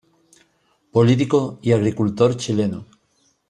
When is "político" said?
0.91-1.59